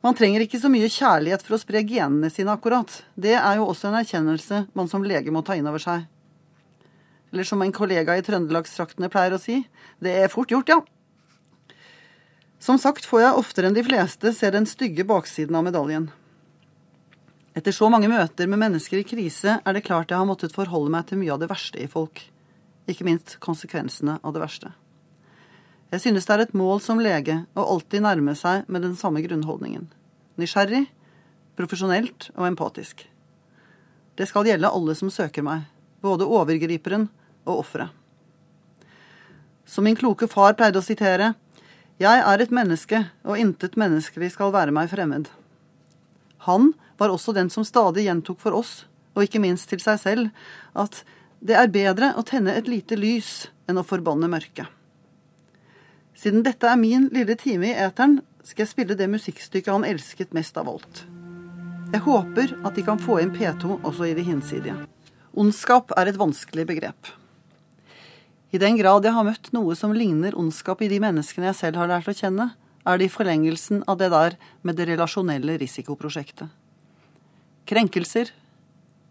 Man 0.00 0.14
trenger 0.16 0.40
ikke 0.40 0.60
så 0.62 0.70
mye 0.72 0.88
kjærlighet 0.88 1.42
for 1.44 1.58
å 1.58 1.60
spre 1.60 1.82
genene 1.84 2.30
sine, 2.32 2.54
akkurat. 2.54 2.94
Det 3.12 3.34
er 3.36 3.58
jo 3.58 3.66
også 3.68 3.90
en 3.90 3.98
erkjennelse 3.98 4.60
man 4.72 4.88
som 4.88 5.04
lege 5.04 5.34
må 5.36 5.42
ta 5.44 5.52
inn 5.52 5.68
over 5.68 5.82
seg. 5.84 6.06
Eller 7.28 7.44
som 7.44 7.60
en 7.60 7.74
kollega 7.76 8.16
i 8.16 8.22
trøndelagstraktene 8.24 9.10
pleier 9.12 9.36
å 9.36 9.40
si, 9.42 9.58
det 10.00 10.14
er 10.22 10.32
fort 10.32 10.54
gjort, 10.54 10.72
ja. 10.72 10.78
Som 12.56 12.80
sagt 12.80 13.04
får 13.04 13.20
jeg 13.20 13.42
oftere 13.42 13.68
enn 13.68 13.76
de 13.76 13.84
fleste 13.84 14.32
se 14.32 14.48
den 14.54 14.64
stygge 14.70 15.04
baksiden 15.04 15.58
av 15.60 15.66
medaljen. 15.66 16.06
Etter 17.52 17.76
så 17.76 17.90
mange 17.92 18.08
møter 18.08 18.48
med 18.48 18.62
mennesker 18.64 19.02
i 19.02 19.04
krise 19.12 19.58
er 19.60 19.76
det 19.76 19.84
klart 19.84 20.08
jeg 20.08 20.22
har 20.22 20.30
måttet 20.32 20.56
forholde 20.56 20.94
meg 20.96 21.04
til 21.12 21.20
mye 21.20 21.36
av 21.36 21.44
det 21.44 21.50
verste 21.52 21.84
i 21.84 21.90
folk 21.92 22.24
ikke 22.90 23.06
minst 23.06 23.36
konsekvensene 23.42 24.18
av 24.22 24.34
det 24.34 24.42
verste. 24.42 24.72
Jeg 25.92 26.02
synes 26.02 26.26
det 26.26 26.34
er 26.34 26.42
et 26.46 26.56
mål 26.58 26.80
som 26.82 27.00
lege 27.02 27.44
å 27.54 27.66
alltid 27.76 28.02
nærme 28.02 28.34
seg 28.38 28.66
med 28.66 28.82
den 28.82 28.96
samme 28.98 29.22
grunnholdningen. 29.22 29.86
Nysgjerrig, 30.40 30.86
profesjonelt 31.56 32.30
og 32.34 32.48
empatisk. 32.48 33.06
Det 34.18 34.26
skal 34.28 34.48
gjelde 34.48 34.72
alle 34.72 34.96
som 34.98 35.12
søker 35.12 35.44
meg, 35.46 35.68
både 36.02 36.26
overgriperen 36.26 37.06
og 37.46 37.62
offeret. 37.62 37.92
Som 39.66 39.86
min 39.86 39.98
kloke 39.98 40.28
far 40.30 40.54
pleide 40.58 40.78
å 40.80 40.84
sitere, 40.84 41.34
jeg 41.98 42.22
er 42.22 42.42
et 42.42 42.52
menneske, 42.52 43.06
og 43.24 43.40
intet 43.40 43.78
menneskelig 43.80 44.34
skal 44.34 44.52
være 44.54 44.74
meg 44.74 44.90
fremmed. 44.92 45.30
Han 46.44 46.74
var 47.00 47.12
også 47.12 47.32
den 47.36 47.48
som 47.50 47.64
stadig 47.66 48.04
gjentok 48.06 48.40
for 48.42 48.56
oss, 48.58 48.84
og 49.16 49.24
ikke 49.24 49.40
minst 49.40 49.70
til 49.70 49.80
seg 49.82 49.98
selv, 50.02 50.28
at 50.76 51.02
det 51.40 51.56
er 51.58 51.72
bedre 51.72 52.12
å 52.16 52.24
tenne 52.26 52.54
et 52.56 52.68
lite 52.68 52.96
lys 52.96 53.48
enn 53.68 53.78
å 53.80 53.84
forbanne 53.86 54.28
mørket. 54.30 54.66
Siden 56.16 56.46
dette 56.46 56.68
er 56.70 56.80
min 56.80 57.10
lille 57.12 57.36
time 57.36 57.68
i 57.68 57.76
eteren, 57.76 58.20
skal 58.46 58.64
jeg 58.64 58.72
spille 58.72 58.96
det 58.96 59.10
musikkstykket 59.10 59.72
han 59.74 59.84
elsket 59.84 60.32
mest 60.36 60.56
av 60.56 60.70
alt. 60.70 61.02
Jeg 61.92 62.02
håper 62.06 62.54
at 62.66 62.78
de 62.78 62.84
kan 62.86 62.98
få 62.98 63.18
inn 63.22 63.34
P2 63.34 63.82
også 63.82 64.08
i 64.08 64.14
det 64.16 64.24
hinsidige. 64.26 64.78
Ondskap 65.36 65.92
er 65.98 66.08
et 66.08 66.18
vanskelig 66.18 66.64
begrep. 66.66 67.10
I 68.54 68.60
den 68.62 68.78
grad 68.78 69.04
jeg 69.04 69.12
har 69.12 69.26
møtt 69.26 69.50
noe 69.52 69.74
som 69.76 69.92
ligner 69.92 70.36
ondskap 70.38 70.80
i 70.80 70.88
de 70.88 71.00
menneskene 71.02 71.50
jeg 71.50 71.58
selv 71.60 71.82
har 71.82 71.90
lært 71.90 72.08
å 72.08 72.16
kjenne, 72.16 72.54
er 72.86 72.98
det 72.98 73.08
i 73.08 73.12
forlengelsen 73.12 73.82
av 73.90 73.98
det 74.00 74.08
der 74.14 74.36
med 74.62 74.78
det 74.78 74.86
relasjonelle 74.88 75.58
risikoprosjektet. 75.60 76.48
Krenkelser, 77.66 78.30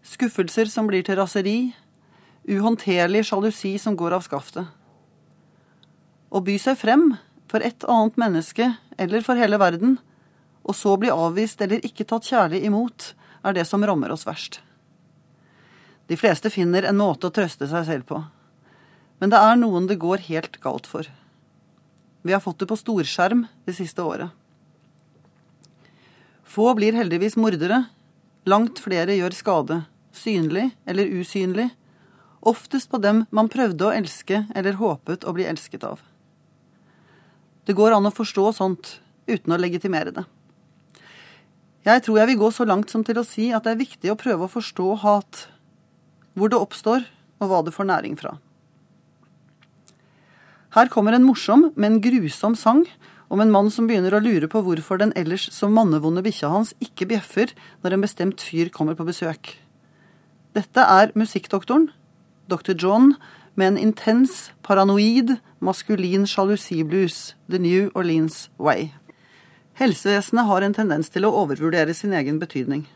skuffelser 0.00 0.70
som 0.72 0.88
blir 0.88 1.04
til 1.04 1.20
raseri, 1.20 1.58
uhåndterlig 2.46 3.24
sjalusi 3.26 3.78
som 3.78 3.96
går 3.96 4.16
av 4.16 4.26
skaftet. 4.26 4.66
Å 6.30 6.42
by 6.42 6.56
seg 6.60 6.78
frem 6.78 7.08
for 7.50 7.64
et 7.64 7.86
annet 7.90 8.18
menneske 8.20 8.72
eller 8.98 9.24
for 9.26 9.38
hele 9.38 9.58
verden, 9.60 9.98
og 10.66 10.74
så 10.74 10.96
bli 10.98 11.12
avvist 11.12 11.60
eller 11.62 11.84
ikke 11.86 12.06
tatt 12.08 12.26
kjærlig 12.26 12.64
imot, 12.66 13.12
er 13.46 13.54
det 13.54 13.66
som 13.68 13.84
rammer 13.86 14.10
oss 14.10 14.26
verst. 14.26 14.60
De 16.06 16.18
fleste 16.18 16.50
finner 16.50 16.86
en 16.86 16.98
måte 16.98 17.28
å 17.28 17.34
trøste 17.34 17.68
seg 17.70 17.86
selv 17.86 18.06
på. 18.08 18.18
Men 19.18 19.32
det 19.32 19.38
er 19.40 19.58
noen 19.58 19.86
det 19.90 19.98
går 20.02 20.26
helt 20.28 20.58
galt 20.62 20.86
for. 20.86 21.06
Vi 22.26 22.34
har 22.34 22.42
fått 22.42 22.60
det 22.62 22.68
på 22.70 22.78
storskjerm 22.78 23.46
det 23.66 23.74
siste 23.78 24.02
året. 24.02 24.30
Få 26.46 26.72
blir 26.78 26.96
heldigvis 26.96 27.36
mordere. 27.38 27.84
Langt 28.46 28.80
flere 28.82 29.14
gjør 29.14 29.34
skade, 29.34 29.80
synlig 30.14 30.68
eller 30.86 31.10
usynlig, 31.18 31.68
oftest 32.46 32.90
på 32.92 33.00
dem 33.02 33.24
man 33.34 33.50
prøvde 33.52 33.88
å 33.88 33.94
elske 33.94 34.44
eller 34.54 34.78
håpet 34.80 35.26
å 35.26 35.34
bli 35.36 35.46
elsket 35.48 35.84
av. 35.86 36.00
Det 37.66 37.74
går 37.74 37.96
an 37.96 38.06
å 38.06 38.14
forstå 38.14 38.52
sånt 38.54 38.96
uten 39.26 39.52
å 39.52 39.58
legitimere 39.58 40.14
det. 40.14 40.24
Jeg 41.86 42.02
tror 42.02 42.18
jeg 42.18 42.30
vil 42.32 42.40
gå 42.40 42.50
så 42.54 42.66
langt 42.66 42.90
som 42.90 43.02
til 43.06 43.18
å 43.18 43.26
si 43.26 43.50
at 43.54 43.66
det 43.66 43.74
er 43.74 43.82
viktig 43.82 44.10
å 44.10 44.18
prøve 44.18 44.46
å 44.46 44.50
forstå 44.50 44.86
hat, 45.02 45.46
hvor 46.34 46.50
det 46.50 46.58
oppstår, 46.58 47.06
og 47.36 47.50
hva 47.50 47.60
det 47.66 47.74
får 47.74 47.88
næring 47.90 48.16
fra. 48.18 48.36
Her 50.76 50.90
kommer 50.92 51.14
en 51.16 51.26
morsom, 51.26 51.70
men 51.76 52.00
grusom 52.04 52.56
sang 52.58 52.84
om 53.32 53.42
en 53.42 53.52
mann 53.52 53.70
som 53.72 53.86
begynner 53.88 54.14
å 54.16 54.22
lure 54.22 54.48
på 54.50 54.62
hvorfor 54.64 55.00
den 55.00 55.12
ellers 55.18 55.48
så 55.54 55.68
mannevonde 55.72 56.24
bikkja 56.26 56.50
hans 56.52 56.72
ikke 56.82 57.08
bjeffer 57.10 57.52
når 57.84 57.96
en 57.96 58.04
bestemt 58.04 58.42
fyr 58.44 58.70
kommer 58.74 58.98
på 58.98 59.06
besøk. 59.08 59.54
Dette 60.56 60.82
er 60.82 61.14
Musikkdoktoren 61.18 61.90
Dr. 62.46 62.74
John 62.78 63.14
med 63.54 63.68
en 63.68 63.78
intens, 63.78 64.52
paranoid, 64.62 65.36
maskulin 65.58 66.26
sjalusiblues, 66.26 67.34
The 67.50 67.58
New 67.58 67.90
Orleans 67.94 68.50
Way. 68.56 68.92
Helsevesenet 69.74 70.46
har 70.46 70.62
en 70.62 70.76
tendens 70.76 71.10
til 71.12 71.26
å 71.26 71.32
overvurdere 71.42 71.94
sin 71.94 72.14
egen 72.14 72.38
betydning. 72.38 72.86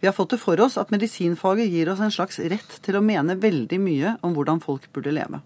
Vi 0.00 0.08
har 0.08 0.14
fått 0.16 0.32
det 0.34 0.40
for 0.40 0.60
oss 0.60 0.76
at 0.80 0.92
medisinfaget 0.92 1.68
gir 1.72 1.90
oss 1.92 2.00
en 2.04 2.14
slags 2.14 2.38
rett 2.38 2.78
til 2.84 2.98
å 2.98 3.04
mene 3.04 3.36
veldig 3.42 3.78
mye 3.80 4.16
om 4.26 4.34
hvordan 4.36 4.62
folk 4.64 4.88
burde 4.94 5.14
leve. 5.14 5.42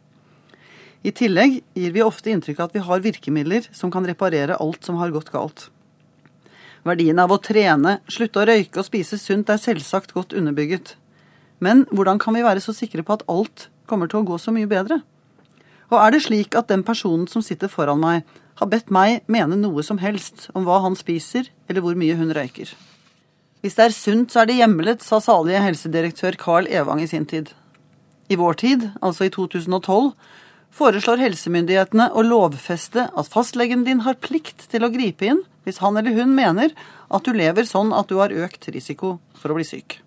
I 1.02 1.12
tillegg 1.16 1.60
gir 1.74 1.92
vi 1.96 2.04
ofte 2.04 2.30
inntrykk 2.30 2.60
av 2.60 2.70
at 2.70 2.76
vi 2.76 2.86
har 2.86 3.04
virkemidler 3.04 3.68
som 3.72 3.92
kan 3.92 4.06
reparere 4.06 4.58
alt 4.60 4.84
som 4.84 5.00
har 5.00 5.14
gått 5.14 5.32
galt. 5.32 5.70
Verdien 6.84 7.18
av 7.20 7.32
å 7.32 7.40
trene, 7.40 7.98
slutte 8.08 8.40
å 8.40 8.48
røyke 8.48 8.80
og 8.80 8.88
spise 8.88 9.18
sunt 9.20 9.50
er 9.52 9.60
selvsagt 9.60 10.12
godt 10.16 10.36
underbygget. 10.36 10.96
Men 11.60 11.84
hvordan 11.92 12.20
kan 12.20 12.36
vi 12.36 12.44
være 12.44 12.62
så 12.64 12.74
sikre 12.76 13.04
på 13.04 13.18
at 13.18 13.24
alt 13.28 13.68
kommer 13.90 14.08
til 14.08 14.22
å 14.22 14.28
gå 14.28 14.38
så 14.40 14.52
mye 14.54 14.68
bedre? 14.70 15.00
Og 15.90 15.98
er 15.98 16.14
det 16.14 16.22
slik 16.24 16.54
at 16.58 16.70
den 16.70 16.84
personen 16.86 17.26
som 17.28 17.42
sitter 17.44 17.70
foran 17.70 18.00
meg, 18.00 18.24
har 18.60 18.68
bedt 18.68 18.92
meg 18.92 19.24
mene 19.30 19.56
noe 19.56 19.82
som 19.84 19.98
helst 20.02 20.48
om 20.54 20.66
hva 20.66 20.82
han 20.84 20.96
spiser, 20.98 21.48
eller 21.68 21.84
hvor 21.84 21.96
mye 21.98 22.16
hun 22.18 22.32
røyker? 22.36 22.72
Hvis 23.60 23.76
det 23.76 23.86
er 23.86 23.96
sunt, 23.96 24.32
så 24.32 24.42
er 24.42 24.50
det 24.50 24.60
hjemlet, 24.60 25.02
sa 25.04 25.18
salige 25.20 25.60
helsedirektør 25.64 26.36
Carl 26.40 26.68
Evang 26.68 27.02
i 27.02 27.08
sin 27.08 27.26
tid. 27.28 27.50
I 28.32 28.38
vår 28.40 28.56
tid, 28.60 28.86
altså 29.04 29.26
i 29.26 29.32
2012, 29.34 30.12
foreslår 30.76 31.20
helsemyndighetene 31.20 32.10
å 32.14 32.24
lovfeste 32.24 33.08
at 33.10 33.32
fastlegen 33.32 33.82
din 33.88 34.04
har 34.06 34.20
plikt 34.22 34.68
til 34.70 34.86
å 34.86 34.92
gripe 34.92 35.26
inn 35.26 35.42
hvis 35.66 35.80
han 35.82 35.98
eller 35.98 36.14
hun 36.16 36.32
mener 36.36 36.72
at 37.10 37.26
du 37.26 37.34
lever 37.36 37.66
sånn 37.68 37.90
at 37.96 38.08
du 38.08 38.20
har 38.22 38.32
økt 38.32 38.70
risiko 38.72 39.18
for 39.36 39.52
å 39.52 39.58
bli 39.58 39.66
syk. 39.66 39.98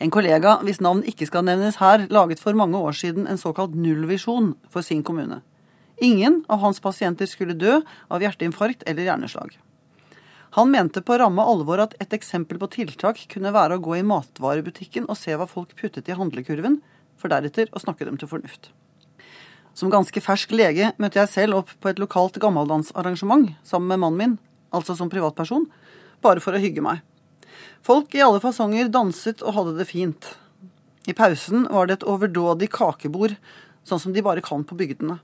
En 0.00 0.08
kollega, 0.08 0.56
hvis 0.64 0.80
navn 0.80 1.02
ikke 1.04 1.26
skal 1.28 1.44
nevnes 1.44 1.76
her, 1.76 2.06
laget 2.08 2.40
for 2.40 2.56
mange 2.56 2.78
år 2.80 2.96
siden 2.96 3.26
en 3.28 3.40
såkalt 3.40 3.74
nullvisjon 3.76 4.54
for 4.72 4.86
sin 4.86 5.02
kommune. 5.04 5.42
Ingen 6.00 6.38
av 6.48 6.62
hans 6.62 6.80
pasienter 6.80 7.28
skulle 7.28 7.52
dø 7.52 7.82
av 8.08 8.24
hjerteinfarkt 8.24 8.86
eller 8.88 9.04
hjerneslag. 9.04 9.58
Han 10.56 10.70
mente 10.72 11.02
på 11.04 11.18
ramme 11.20 11.44
alvor 11.44 11.82
at 11.84 11.92
et 12.00 12.16
eksempel 12.16 12.58
på 12.58 12.70
tiltak 12.72 13.20
kunne 13.30 13.52
være 13.52 13.76
å 13.76 13.82
gå 13.84 13.98
i 13.98 14.06
matvarebutikken 14.08 15.04
og 15.04 15.20
se 15.20 15.36
hva 15.36 15.46
folk 15.46 15.76
puttet 15.76 16.08
i 16.08 16.16
handlekurven, 16.16 16.80
for 17.20 17.28
deretter 17.28 17.68
å 17.76 17.82
snakke 17.84 18.08
dem 18.08 18.16
til 18.16 18.30
fornuft. 18.30 18.72
Som 19.76 19.92
ganske 19.92 20.24
fersk 20.24 20.56
lege 20.56 20.94
møtte 20.96 21.20
jeg 21.20 21.34
selv 21.34 21.60
opp 21.60 21.76
på 21.76 21.92
et 21.92 22.00
lokalt 22.00 22.40
gammeldansarrangement 22.40 23.52
sammen 23.68 23.92
med 23.92 24.00
mannen 24.00 24.18
min, 24.24 24.34
altså 24.72 24.96
som 24.96 25.12
privatperson, 25.12 25.68
bare 26.24 26.40
for 26.40 26.56
å 26.56 26.64
hygge 26.64 26.82
meg. 26.88 27.04
Folk 27.86 28.14
i 28.14 28.22
alle 28.24 28.42
fasonger 28.42 28.90
danset 28.92 29.42
og 29.42 29.56
hadde 29.56 29.78
det 29.78 29.88
fint. 29.90 30.34
I 31.08 31.16
pausen 31.16 31.66
var 31.70 31.88
det 31.88 31.98
et 31.98 32.06
overdådig 32.08 32.70
kakebord, 32.72 33.34
sånn 33.88 34.02
som 34.02 34.14
de 34.14 34.24
bare 34.24 34.44
kan 34.44 34.64
på 34.66 34.76
bygdene. 34.78 35.18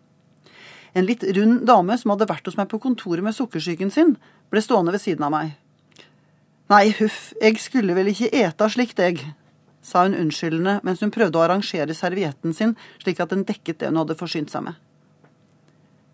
En 0.96 1.04
litt 1.04 1.24
rund 1.36 1.66
dame 1.68 1.96
som 2.00 2.14
hadde 2.14 2.28
vært 2.30 2.46
hos 2.48 2.56
meg 2.56 2.70
på 2.70 2.80
kontoret 2.80 3.24
med 3.24 3.36
sukkersyken 3.36 3.92
sin, 3.92 4.14
ble 4.48 4.62
stående 4.64 4.94
ved 4.94 5.02
siden 5.04 5.26
av 5.26 5.34
meg. 5.34 5.56
Nei, 6.72 6.88
huff, 6.98 7.34
jeg 7.42 7.60
skulle 7.62 7.94
vel 7.94 8.08
ikke 8.10 8.32
eta 8.34 8.66
slikt, 8.72 8.98
jeg, 8.98 9.20
sa 9.86 10.02
hun 10.02 10.16
unnskyldende 10.18 10.80
mens 10.86 11.02
hun 11.04 11.12
prøvde 11.14 11.38
å 11.38 11.44
arrangere 11.44 11.94
servietten 11.94 12.56
sin 12.56 12.74
slik 13.02 13.20
at 13.22 13.30
den 13.30 13.44
dekket 13.46 13.78
det 13.82 13.92
hun 13.92 14.00
hadde 14.00 14.18
forsynt 14.18 14.50
seg 14.50 14.66
med. 14.66 14.80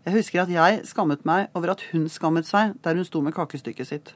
Jeg 0.03 0.17
husker 0.19 0.43
at 0.43 0.51
jeg 0.51 0.83
skammet 0.91 1.23
meg 1.29 1.55
over 1.57 1.73
at 1.73 1.85
hun 1.93 2.09
skammet 2.11 2.49
seg 2.49 2.75
der 2.85 2.99
hun 2.99 3.07
sto 3.07 3.23
med 3.25 3.37
kakestykket 3.37 3.89
sitt. 3.89 4.13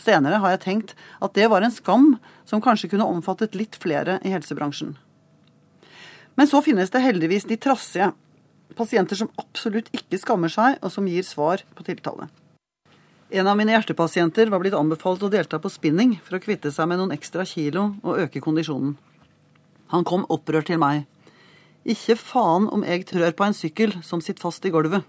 Senere 0.00 0.40
har 0.42 0.54
jeg 0.54 0.62
tenkt 0.64 0.94
at 1.22 1.34
det 1.36 1.48
var 1.52 1.62
en 1.62 1.74
skam 1.74 2.14
som 2.48 2.62
kanskje 2.64 2.90
kunne 2.92 3.06
omfattet 3.08 3.56
litt 3.58 3.76
flere 3.80 4.18
i 4.26 4.32
helsebransjen. 4.32 4.96
Men 6.34 6.48
så 6.48 6.62
finnes 6.64 6.90
det 6.90 7.02
heldigvis 7.04 7.44
de 7.48 7.58
trassige, 7.60 8.12
pasienter 8.76 9.18
som 9.18 9.30
absolutt 9.36 9.90
ikke 9.92 10.20
skammer 10.20 10.52
seg, 10.52 10.78
og 10.80 10.92
som 10.94 11.08
gir 11.08 11.26
svar 11.28 11.60
på 11.76 11.84
tiltale. 11.84 12.30
En 13.32 13.48
av 13.48 13.56
mine 13.56 13.72
hjertepasienter 13.72 14.50
var 14.52 14.60
blitt 14.60 14.76
anbefalt 14.76 15.22
å 15.24 15.30
delta 15.32 15.60
på 15.60 15.70
spinning 15.72 16.18
for 16.24 16.36
å 16.36 16.42
kvitte 16.42 16.72
seg 16.72 16.88
med 16.88 17.00
noen 17.00 17.14
ekstra 17.14 17.46
kilo 17.48 17.94
og 18.02 18.20
øke 18.26 18.42
kondisjonen. 18.44 18.96
Han 19.92 20.04
kom 20.08 20.26
opprørt 20.32 20.68
til 20.68 20.80
meg. 20.80 21.06
Ikke 21.84 22.16
faen 22.16 22.68
om 22.72 22.84
jeg 22.84 23.06
trør 23.08 23.32
på 23.36 23.44
en 23.44 23.56
sykkel 23.56 23.96
som 24.04 24.20
sitter 24.24 24.44
fast 24.44 24.64
i 24.68 24.72
gulvet. 24.72 25.04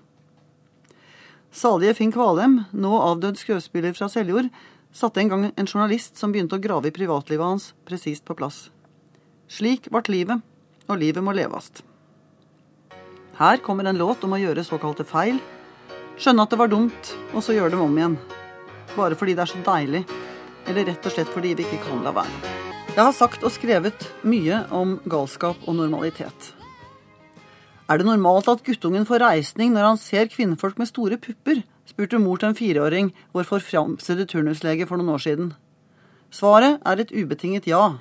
Salige 1.53 1.93
Finn 1.93 2.11
Kvalem, 2.11 2.63
nå 2.73 2.91
avdød 2.97 3.37
skuespiller 3.37 3.93
fra 3.93 4.07
Seljord, 4.09 4.47
satte 4.89 5.21
en 5.21 5.29
gang 5.29 5.43
en 5.51 5.67
journalist 5.67 6.17
som 6.17 6.31
begynte 6.33 6.57
å 6.57 6.61
grave 6.61 6.89
i 6.89 6.95
privatlivet 6.95 7.45
hans, 7.45 7.67
presist 7.85 8.25
på 8.25 8.33
plass. 8.39 8.71
Slik 9.45 9.91
ble 9.93 10.01
livet, 10.09 10.41
og 10.89 10.97
livet 10.97 11.21
må 11.21 11.35
levast. 11.37 11.83
Her 13.37 13.61
kommer 13.61 13.85
en 13.85 14.01
låt 14.01 14.25
om 14.25 14.33
å 14.33 14.41
gjøre 14.41 14.65
såkalte 14.65 15.05
feil. 15.05 15.37
Skjønne 16.17 16.41
at 16.41 16.49
det 16.49 16.61
var 16.63 16.73
dumt, 16.73 17.13
og 17.33 17.45
så 17.45 17.53
gjøre 17.53 17.75
dem 17.75 17.85
om 17.85 18.01
igjen. 18.01 18.17
Bare 18.97 19.17
fordi 19.17 19.37
det 19.37 19.45
er 19.45 19.53
så 19.53 19.61
deilig. 19.69 20.03
Eller 20.65 20.89
rett 20.89 21.05
og 21.05 21.13
slett 21.13 21.29
fordi 21.33 21.53
vi 21.53 21.67
ikke 21.67 21.83
kan 21.85 22.01
la 22.05 22.17
være. 22.17 22.51
Jeg 22.93 23.01
har 23.01 23.13
sagt 23.13 23.45
og 23.45 23.53
skrevet 23.53 24.09
mye 24.25 24.65
om 24.73 24.97
galskap 25.05 25.61
og 25.67 25.77
normalitet. 25.77 26.53
Er 27.91 27.99
det 27.99 28.07
normalt 28.07 28.47
at 28.47 28.63
guttungen 28.63 29.03
får 29.07 29.19
reisning 29.25 29.73
når 29.73 29.87
han 29.89 29.99
ser 29.99 30.31
kvinnfolk 30.31 30.79
med 30.79 30.87
store 30.87 31.19
pupper? 31.19 31.63
spurte 31.83 32.19
mor 32.21 32.39
til 32.39 32.53
en 32.53 32.55
fireåring, 32.55 33.09
vår 33.35 33.43
forframsede 33.49 34.23
turnuslege 34.31 34.87
for 34.87 34.97
noen 34.97 35.11
år 35.17 35.23
siden. 35.25 35.49
Svaret 36.31 36.79
er 36.87 37.01
et 37.03 37.11
ubetinget 37.11 37.67
ja, 37.67 37.99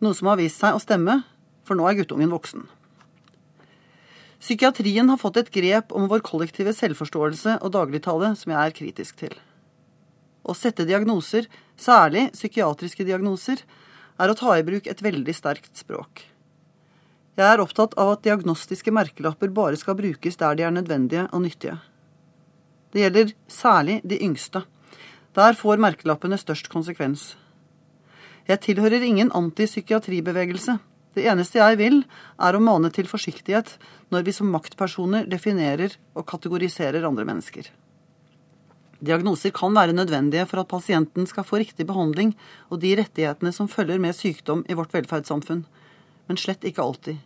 noe 0.00 0.16
som 0.16 0.30
har 0.30 0.40
vist 0.40 0.58
seg 0.58 0.74
å 0.74 0.80
stemme, 0.80 1.20
for 1.68 1.76
nå 1.76 1.84
er 1.86 1.98
guttungen 2.00 2.32
voksen. 2.32 2.64
Psykiatrien 4.40 5.12
har 5.12 5.20
fått 5.20 5.36
et 5.36 5.52
grep 5.52 5.92
om 5.92 6.08
vår 6.08 6.24
kollektive 6.24 6.72
selvforståelse 6.72 7.58
og 7.60 7.74
dagligtale 7.76 8.32
som 8.40 8.54
jeg 8.54 8.60
er 8.62 8.76
kritisk 8.80 9.20
til. 9.20 9.36
Å 10.48 10.56
sette 10.56 10.88
diagnoser, 10.88 11.44
særlig 11.76 12.30
psykiatriske 12.32 13.04
diagnoser, 13.04 13.60
er 14.16 14.32
å 14.32 14.36
ta 14.36 14.56
i 14.56 14.64
bruk 14.64 14.88
et 14.88 15.04
veldig 15.04 15.36
sterkt 15.36 15.76
språk. 15.76 16.29
Jeg 17.40 17.54
er 17.56 17.60
opptatt 17.62 17.94
av 17.96 18.10
at 18.12 18.24
diagnostiske 18.26 18.92
merkelapper 18.92 19.48
bare 19.56 19.78
skal 19.80 19.96
brukes 19.96 20.36
der 20.36 20.58
de 20.58 20.64
er 20.66 20.74
nødvendige 20.74 21.22
og 21.32 21.40
nyttige. 21.40 21.78
Det 22.92 23.00
gjelder 23.00 23.30
særlig 23.48 24.00
de 24.04 24.18
yngste. 24.20 24.60
Der 25.38 25.56
får 25.56 25.80
merkelappene 25.80 26.36
størst 26.36 26.68
konsekvens. 26.68 27.38
Jeg 28.50 28.60
tilhører 28.66 29.06
ingen 29.06 29.30
antipsykiatribevegelse. 29.32 30.74
Det 31.16 31.24
eneste 31.32 31.62
jeg 31.62 31.78
vil, 31.80 32.02
er 32.36 32.56
å 32.58 32.60
mane 32.60 32.90
til 32.92 33.08
forsiktighet 33.08 33.72
når 34.12 34.26
vi 34.26 34.36
som 34.36 34.52
maktpersoner 34.52 35.24
definerer 35.30 35.96
og 36.12 36.28
kategoriserer 36.28 37.08
andre 37.08 37.24
mennesker. 37.24 37.70
Diagnoser 39.00 39.54
kan 39.56 39.72
være 39.72 39.96
nødvendige 39.96 40.44
for 40.50 40.60
at 40.60 40.68
pasienten 40.68 41.24
skal 41.30 41.46
få 41.48 41.62
riktig 41.62 41.88
behandling 41.88 42.34
og 42.68 42.82
de 42.84 42.92
rettighetene 43.00 43.54
som 43.54 43.70
følger 43.70 44.02
med 44.02 44.18
sykdom 44.18 44.66
i 44.68 44.76
vårt 44.76 44.92
velferdssamfunn, 44.92 45.64
men 46.28 46.38
slett 46.38 46.68
ikke 46.68 46.84
alltid. 46.84 47.22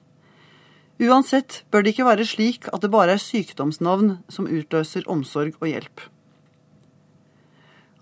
Uansett 1.03 1.65
bør 1.75 1.83
det 1.83 1.95
ikke 1.95 2.07
være 2.07 2.27
slik 2.29 2.69
at 2.71 2.85
det 2.85 2.93
bare 2.93 3.17
er 3.17 3.23
sykdomsnavn 3.23 4.19
som 4.31 4.47
utløser 4.47 5.09
omsorg 5.11 5.57
og 5.59 5.67
hjelp. 5.67 6.05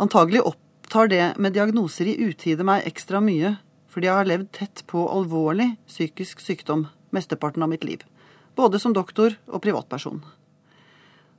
Antagelig 0.03 0.43
opptar 0.45 1.09
det 1.09 1.25
med 1.41 1.55
diagnoser 1.57 2.11
i 2.11 2.19
utide 2.21 2.67
meg 2.67 2.85
ekstra 2.89 3.23
mye 3.25 3.57
fordi 3.93 4.09
jeg 4.09 4.17
har 4.17 4.29
levd 4.29 4.51
tett 4.57 4.83
på 4.89 5.05
alvorlig 5.09 5.75
psykisk 5.89 6.41
sykdom 6.41 6.87
mesteparten 7.13 7.65
av 7.65 7.69
mitt 7.69 7.85
liv, 7.85 8.05
både 8.57 8.81
som 8.81 8.95
doktor 8.97 9.37
og 9.49 9.61
privatperson. 9.65 10.23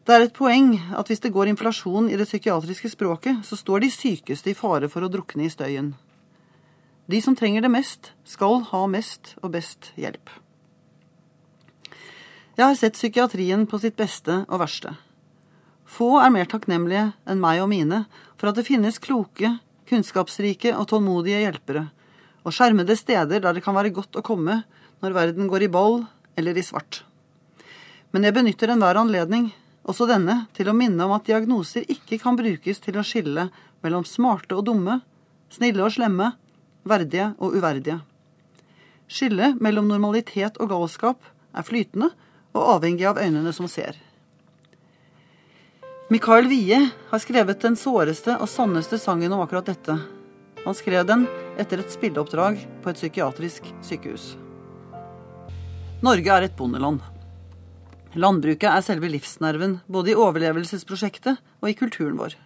Det 0.06 0.14
er 0.14 0.26
et 0.26 0.36
poeng 0.36 0.76
at 0.94 1.10
hvis 1.10 1.22
det 1.24 1.32
går 1.34 1.50
inflasjon 1.50 2.10
i 2.12 2.18
det 2.20 2.28
psykiatriske 2.28 2.92
språket, 2.94 3.42
så 3.48 3.58
står 3.58 3.86
de 3.86 3.94
sykeste 3.94 4.52
i 4.52 4.58
fare 4.58 4.90
for 4.92 5.06
å 5.06 5.10
drukne 5.10 5.48
i 5.48 5.54
støyen. 5.54 5.94
De 7.10 7.22
som 7.24 7.36
trenger 7.36 7.64
det 7.64 7.74
mest, 7.74 8.12
skal 8.28 8.62
ha 8.70 8.86
mest 8.92 9.36
og 9.42 9.54
best 9.56 9.94
hjelp. 10.00 10.30
Jeg 12.54 12.66
har 12.70 12.76
sett 12.78 12.94
psykiatrien 12.94 13.66
på 13.66 13.80
sitt 13.82 13.96
beste 13.98 14.44
og 14.46 14.60
verste. 14.62 14.92
Få 15.90 16.20
er 16.22 16.30
mer 16.34 16.46
takknemlige 16.50 17.08
enn 17.26 17.42
meg 17.42 17.64
og 17.64 17.72
mine 17.72 18.04
for 18.38 18.52
at 18.52 18.60
det 18.60 18.68
finnes 18.68 19.02
kloke, 19.02 19.56
kunnskapsrike 19.90 20.76
og 20.78 20.86
tålmodige 20.92 21.42
hjelpere 21.42 21.88
og 22.44 22.54
skjermede 22.54 22.96
steder 23.00 23.42
der 23.42 23.56
det 23.56 23.64
kan 23.66 23.76
være 23.76 23.94
godt 23.96 24.20
å 24.20 24.24
komme 24.26 24.62
når 25.04 25.16
verden 25.16 25.50
går 25.50 25.66
i 25.66 25.72
ball 25.72 26.04
eller 26.38 26.58
i 26.58 26.64
svart. 26.66 27.02
Men 28.14 28.28
jeg 28.28 28.36
benytter 28.36 28.70
enhver 28.70 29.00
anledning, 29.02 29.50
også 29.84 30.06
denne, 30.08 30.46
til 30.54 30.70
å 30.70 30.78
minne 30.78 31.08
om 31.08 31.16
at 31.16 31.26
diagnoser 31.28 31.88
ikke 31.90 32.20
kan 32.22 32.38
brukes 32.38 32.80
til 32.84 33.00
å 33.00 33.06
skille 33.08 33.50
mellom 33.84 34.06
smarte 34.08 34.56
og 34.56 34.68
dumme, 34.70 35.00
snille 35.52 35.82
og 35.84 35.96
slemme, 35.96 36.36
verdige 36.88 37.32
og 37.40 37.58
uverdige. 37.58 37.98
Skillet 39.10 39.58
mellom 39.64 39.90
normalitet 39.90 40.60
og 40.62 40.70
galskap 40.72 41.26
er 41.54 41.66
flytende 41.66 42.14
og 42.54 42.78
avhengig 42.78 43.06
av 43.10 43.20
øynene 43.22 43.54
som 43.54 43.68
ser. 43.68 43.98
Mikael 46.14 46.50
Wie 46.52 46.78
har 47.10 47.22
skrevet 47.22 47.64
den 47.64 47.78
såreste 47.80 48.36
og 48.38 48.50
sanneste 48.52 49.00
sangen 49.02 49.34
om 49.34 49.42
akkurat 49.42 49.72
dette, 49.72 49.98
han 50.64 50.76
skrev 50.78 51.04
den 51.08 51.26
etter 51.60 51.82
et 51.82 51.92
spilleoppdrag 51.92 52.62
på 52.84 52.92
et 52.92 53.00
psykiatrisk 53.00 53.68
sykehus. 53.84 54.34
Norge 56.04 56.32
er 56.36 56.48
et 56.48 56.56
bondeland. 56.56 57.02
Landbruket 58.16 58.70
er 58.70 58.86
selve 58.86 59.10
livsnerven 59.12 59.80
både 59.92 60.14
i 60.14 60.18
overlevelsesprosjektet 60.20 61.40
og 61.60 61.70
i 61.72 61.76
kulturen 61.76 62.16
vår. 62.20 62.38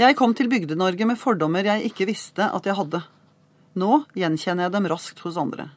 Jeg 0.00 0.16
kom 0.18 0.34
til 0.34 0.50
Bygde-Norge 0.50 1.06
med 1.06 1.20
fordommer 1.20 1.66
jeg 1.68 1.90
ikke 1.90 2.08
visste 2.10 2.48
at 2.50 2.66
jeg 2.66 2.74
hadde. 2.78 3.04
Nå 3.78 4.04
gjenkjenner 4.18 4.66
jeg 4.66 4.74
dem 4.74 4.88
raskt 4.90 5.22
hos 5.22 5.38
andre. 5.38 5.68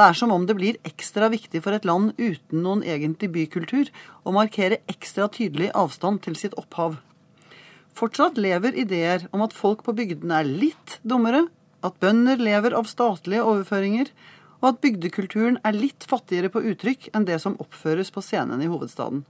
Det 0.00 0.06
er 0.08 0.16
som 0.16 0.30
om 0.32 0.46
det 0.48 0.54
blir 0.56 0.78
ekstra 0.88 1.26
viktig 1.28 1.60
for 1.60 1.76
et 1.76 1.84
land 1.84 2.14
uten 2.16 2.62
noen 2.64 2.80
egentlig 2.80 3.28
bykultur 3.34 3.90
å 4.24 4.32
markere 4.32 4.78
ekstra 4.88 5.26
tydelig 5.28 5.66
avstand 5.76 6.22
til 6.24 6.38
sitt 6.40 6.54
opphav. 6.56 6.94
Fortsatt 7.92 8.38
lever 8.40 8.78
ideer 8.80 9.26
om 9.28 9.42
at 9.44 9.52
folk 9.52 9.82
på 9.84 9.92
bygdene 9.98 10.38
er 10.38 10.48
litt 10.48 10.94
dummere, 11.04 11.42
at 11.84 11.98
bønder 12.00 12.40
lever 12.40 12.72
av 12.78 12.88
statlige 12.88 13.44
overføringer, 13.44 14.08
og 14.62 14.70
at 14.70 14.78
bygdekulturen 14.86 15.58
er 15.68 15.76
litt 15.76 16.06
fattigere 16.08 16.48
på 16.54 16.62
uttrykk 16.70 17.10
enn 17.12 17.26
det 17.28 17.36
som 17.44 17.58
oppføres 17.60 18.08
på 18.14 18.22
scenen 18.24 18.62
i 18.64 18.70
hovedstaden. 18.72 19.26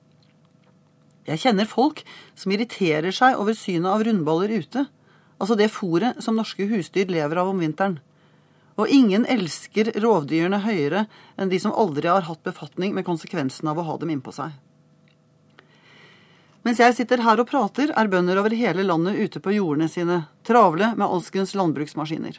Jeg 1.26 1.42
kjenner 1.48 1.66
folk 1.66 2.04
som 2.38 2.54
irriterer 2.54 3.10
seg 3.10 3.42
over 3.42 3.58
synet 3.58 3.90
av 3.90 4.06
rundballer 4.06 4.54
ute, 4.54 4.86
altså 5.42 5.58
det 5.58 5.72
fôret 5.74 6.22
som 6.22 6.38
norske 6.38 6.70
husdyr 6.70 7.10
lever 7.10 7.42
av 7.42 7.50
om 7.50 7.58
vinteren. 7.58 7.98
Og 8.80 8.88
ingen 8.88 9.26
elsker 9.28 9.92
rovdyrene 10.00 10.62
høyere 10.64 11.04
enn 11.36 11.50
de 11.52 11.58
som 11.60 11.74
aldri 11.76 12.08
har 12.08 12.24
hatt 12.24 12.42
befatning 12.46 12.94
med 12.96 13.04
konsekvensen 13.04 13.68
av 13.68 13.80
å 13.80 13.84
ha 13.84 13.96
dem 14.00 14.12
innpå 14.14 14.32
seg. 14.32 14.54
Mens 16.64 16.80
jeg 16.80 16.96
sitter 16.96 17.22
her 17.24 17.40
og 17.40 17.48
prater, 17.48 17.92
er 17.96 18.08
bønder 18.12 18.40
over 18.40 18.52
hele 18.56 18.84
landet 18.84 19.16
ute 19.16 19.40
på 19.40 19.54
jordene 19.56 19.88
sine, 19.88 20.22
travle 20.44 20.92
med 20.96 21.08
alskens 21.08 21.54
landbruksmaskiner. 21.56 22.36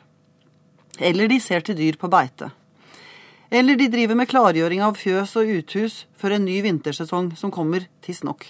Eller 1.01 1.29
de 1.29 1.39
ser 1.41 1.65
til 1.65 1.77
dyr 1.77 1.98
på 1.98 2.10
beite. 2.12 2.51
Eller 3.51 3.75
de 3.75 3.89
driver 3.91 4.15
med 4.15 4.29
klargjøring 4.31 4.83
av 4.86 4.98
fjøs 5.01 5.33
og 5.41 5.50
uthus 5.57 6.05
for 6.17 6.33
en 6.33 6.45
ny 6.45 6.62
vintersesong 6.63 7.33
som 7.38 7.53
kommer 7.53 7.88
tidsnok. 8.05 8.45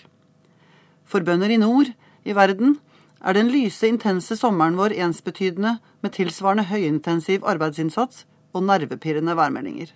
For 1.08 1.24
bønder 1.26 1.52
i 1.52 1.60
nord, 1.60 1.90
i 2.28 2.36
verden, 2.38 2.76
er 3.22 3.38
den 3.38 3.52
lyse, 3.54 3.86
intense 3.88 4.36
sommeren 4.38 4.78
vår 4.80 4.96
ensbetydende 4.98 5.78
med 6.02 6.14
tilsvarende 6.18 6.68
høyintensiv 6.72 7.46
arbeidsinnsats 7.48 8.26
og 8.56 8.66
nervepirrende 8.66 9.36
værmeldinger. 9.38 9.92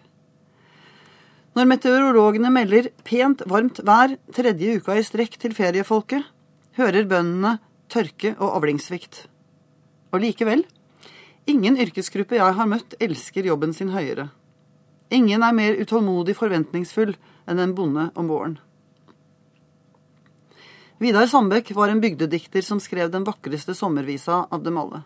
Når 1.55 1.69
meteorologene 1.71 2.51
melder 2.51 2.89
pent 3.07 3.41
varmt 3.47 3.79
vær 3.87 4.17
tredje 4.35 4.77
uka 4.77 4.97
i 4.99 5.05
strekk 5.07 5.37
til 5.39 5.55
feriefolket, 5.55 6.25
hører 6.75 7.07
bøndene 7.07 7.57
tørke 7.89 8.33
og 8.35 8.57
avlingssvikt. 8.57 9.25
Og 10.11 10.19
likevel, 10.19 10.65
ingen 11.47 11.79
yrkesgruppe 11.79 12.37
jeg 12.37 12.57
har 12.59 12.67
møtt, 12.69 12.97
elsker 12.99 13.47
jobben 13.47 13.73
sin 13.73 13.93
høyere. 13.95 14.29
Ingen 15.13 15.43
er 15.45 15.55
mer 15.55 15.79
utålmodig 15.79 16.35
forventningsfull 16.35 17.15
enn 17.47 17.61
en 17.61 17.75
bonde 17.77 18.09
om 18.19 18.29
våren. 18.29 18.57
Vidar 20.95 21.27
Sandbekk 21.27 21.73
var 21.75 21.91
en 21.91 21.99
bygdedikter 21.99 22.63
som 22.63 22.79
skrev 22.79 23.09
den 23.11 23.25
vakreste 23.27 23.73
sommervisa 23.75 24.45
av 24.47 24.61
dem 24.63 24.77
alle. 24.79 25.01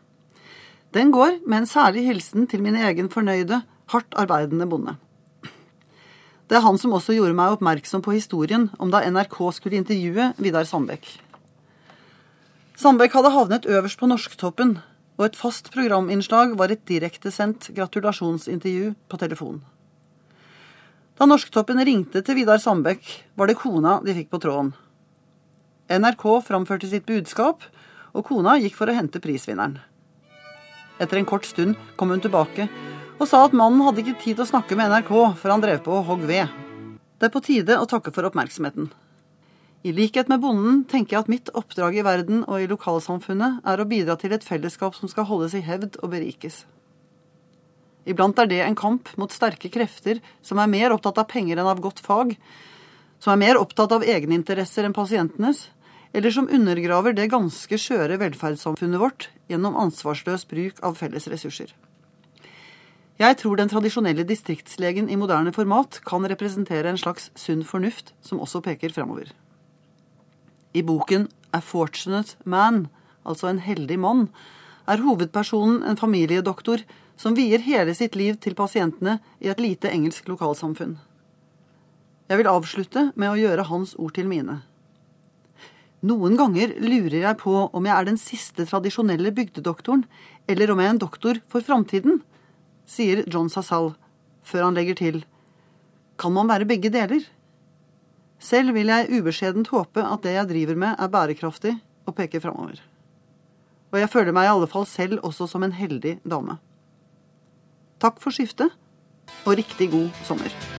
Den 0.93 1.09
går 1.09 1.39
med 1.49 1.63
en 1.63 1.69
særlig 1.69 2.03
hilsen 2.05 2.45
til 2.49 2.61
min 2.61 2.75
egen 2.77 3.07
fornøyde, 3.09 3.63
hardt 3.89 4.13
arbeidende 4.13 4.67
bonde. 4.69 4.93
Det 6.49 6.57
er 6.57 6.65
han 6.65 6.77
som 6.81 6.93
også 6.93 7.15
gjorde 7.17 7.33
meg 7.37 7.55
oppmerksom 7.55 8.03
på 8.05 8.13
historien 8.13 8.67
om 8.77 8.93
da 8.93 9.01
NRK 9.05 9.37
skulle 9.53 9.79
intervjue 9.81 10.27
Vidar 10.37 10.67
Sandbekk. 10.69 11.07
Sandbekk 12.77 13.17
hadde 13.17 13.31
havnet 13.33 13.65
øverst 13.65 13.99
på 13.99 14.09
norsktoppen, 14.09 14.75
og 15.17 15.25
et 15.25 15.37
fast 15.37 15.71
programinnslag 15.73 16.53
var 16.57 16.69
et 16.69 16.85
direktesendt 16.87 17.71
gratulasjonsintervju 17.75 18.93
på 19.09 19.19
telefon. 19.21 19.57
Da 21.17 21.25
Norsktoppen 21.27 21.81
ringte 21.83 22.21
til 22.23 22.37
Vidar 22.37 22.61
Sandbekk, 22.61 23.09
var 23.35 23.49
det 23.49 23.57
kona 23.59 23.97
de 24.05 24.15
fikk 24.15 24.29
på 24.31 24.39
tråden. 24.45 24.71
NRK 25.89 26.23
framførte 26.45 26.85
sitt 26.85 27.07
budskap, 27.09 27.63
og 28.13 28.25
kona 28.27 28.59
gikk 28.61 28.75
for 28.77 28.89
å 28.89 28.93
hente 28.93 29.21
prisvinneren. 29.23 29.79
Etter 31.01 31.17
en 31.17 31.25
kort 31.25 31.47
stund 31.49 31.77
kom 31.97 32.11
hun 32.13 32.21
tilbake 32.21 32.67
og 33.19 33.27
sa 33.27 33.41
at 33.45 33.55
mannen 33.57 33.81
hadde 33.83 34.03
ikke 34.03 34.19
tid 34.21 34.37
til 34.37 34.45
å 34.45 34.49
snakke 34.51 34.77
med 34.77 34.91
NRK, 34.91 35.11
for 35.39 35.51
han 35.51 35.63
drev 35.63 35.81
på 35.83 35.95
og 35.97 36.05
hogg 36.07 36.25
ved. 36.29 36.51
Det 37.19 37.27
er 37.27 37.33
på 37.33 37.41
tide 37.43 37.75
å 37.79 37.87
takke 37.89 38.13
for 38.15 38.27
oppmerksomheten. 38.29 38.91
I 39.83 39.93
likhet 39.95 40.29
med 40.31 40.43
bonden 40.43 40.83
tenker 40.91 41.15
jeg 41.15 41.25
at 41.25 41.31
mitt 41.31 41.51
oppdrag 41.55 41.97
i 41.97 42.05
verden 42.05 42.43
og 42.45 42.61
i 42.61 42.69
lokalsamfunnet 42.69 43.65
er 43.67 43.81
å 43.81 43.87
bidra 43.89 44.15
til 44.19 44.35
et 44.35 44.45
fellesskap 44.45 44.95
som 44.95 45.11
skal 45.11 45.27
holdes 45.27 45.55
i 45.55 45.63
hevd 45.63 45.97
og 46.03 46.13
berikes. 46.13 46.61
Iblant 48.07 48.39
er 48.39 48.47
det 48.51 48.61
en 48.63 48.77
kamp 48.77 49.09
mot 49.19 49.31
sterke 49.33 49.71
krefter 49.71 50.21
som 50.45 50.59
er 50.59 50.71
mer 50.71 50.95
opptatt 50.95 51.19
av 51.19 51.27
penger 51.31 51.59
enn 51.59 51.71
av 51.71 51.81
godt 51.83 51.99
fag, 52.03 52.35
som 53.19 53.33
er 53.33 53.41
mer 53.41 53.59
opptatt 53.59 53.91
av 53.95 54.05
egeninteresser 54.07 54.87
enn 54.87 54.95
pasientenes, 54.95 55.67
eller 56.13 56.31
som 56.31 56.49
undergraver 56.49 57.13
det 57.13 57.29
ganske 57.31 57.77
skjøre 57.77 58.17
velferdssamfunnet 58.21 59.01
vårt 59.01 59.29
gjennom 59.49 59.77
ansvarsløs 59.77 60.47
bruk 60.49 60.81
av 60.85 60.97
felles 60.97 61.27
ressurser. 61.29 61.73
Jeg 63.19 63.35
tror 63.41 63.59
den 63.59 63.67
tradisjonelle 63.67 64.23
distriktslegen 64.23 65.09
i 65.11 65.17
moderne 65.19 65.51
format 65.51 65.99
kan 66.07 66.23
representere 66.31 66.87
en 66.87 66.99
slags 67.01 67.27
sunn 67.35 67.65
fornuft 67.67 68.13
som 68.23 68.39
også 68.39 68.61
peker 68.63 68.93
fremover. 68.95 69.33
I 70.71 70.85
boken 70.85 71.27
A 71.51 71.59
Fortunate 71.59 72.37
Man, 72.45 72.87
altså 73.25 73.49
En 73.49 73.59
heldig 73.59 73.99
mann, 73.99 74.29
er 74.87 75.03
hovedpersonen 75.03 75.83
en 75.83 75.99
familiedoktor 75.99 76.85
som 77.19 77.35
vier 77.35 77.59
hele 77.59 77.93
sitt 77.93 78.15
liv 78.15 78.39
til 78.39 78.55
pasientene 78.55 79.19
i 79.43 79.49
et 79.51 79.59
lite 79.59 79.91
engelsk 79.91 80.29
lokalsamfunn. 80.31 80.95
Jeg 82.29 82.39
vil 82.39 82.47
avslutte 82.47 83.09
med 83.15 83.33
å 83.33 83.37
gjøre 83.37 83.67
hans 83.67 83.95
ord 83.99 84.13
til 84.15 84.29
mine. 84.29 84.61
Noen 85.99 86.37
ganger 86.39 86.71
lurer 86.79 87.17
jeg 87.25 87.37
på 87.41 87.53
om 87.75 87.87
jeg 87.87 87.95
er 87.95 88.07
den 88.07 88.19
siste 88.19 88.63
tradisjonelle 88.67 89.33
bygdedoktoren, 89.35 90.05
eller 90.47 90.71
om 90.71 90.79
jeg 90.79 90.87
er 90.87 90.95
en 90.95 91.01
doktor 91.01 91.41
for 91.51 91.65
framtiden 91.65 92.21
sier 92.89 93.25
John 93.29 93.51
Sassal, 93.51 93.93
før 94.41 94.69
han 94.69 94.79
legger 94.79 94.97
til 94.97 95.19
Kan 96.19 96.33
man 96.35 96.49
være 96.49 96.67
begge 96.67 96.91
deler? 96.91 97.21
Selv 98.39 98.73
vil 98.75 98.87
jeg 98.87 99.11
ubeskjedent 99.11 99.71
håpe 99.73 100.03
at 100.03 100.23
det 100.23 100.37
jeg 100.37 100.49
driver 100.49 100.79
med, 100.79 100.95
er 100.95 101.11
bærekraftig 101.11 101.75
og 102.07 102.15
peker 102.15 102.43
framover. 102.43 102.79
Og 103.91 103.99
jeg 103.99 104.11
føler 104.11 104.35
meg 104.35 104.47
i 104.47 104.53
alle 104.55 104.69
fall 104.71 104.87
selv 104.87 105.19
også 105.23 105.47
som 105.51 105.63
en 105.65 105.75
heldig 105.75 106.19
dame. 106.23 106.59
Takk 107.99 108.21
for 108.23 108.31
skiftet, 108.31 108.71
og 109.43 109.57
riktig 109.59 109.91
god 109.91 110.11
sommer. 110.23 110.77